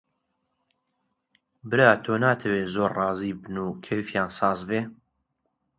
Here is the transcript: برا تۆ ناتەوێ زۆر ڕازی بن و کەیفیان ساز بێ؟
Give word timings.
برا 1.69 1.91
تۆ 2.03 2.13
ناتەوێ 2.23 2.63
زۆر 2.73 2.91
ڕازی 2.97 3.33
بن 3.41 3.55
و 3.65 3.77
کەیفیان 3.85 4.29
ساز 4.37 4.59
بێ؟ 4.69 4.81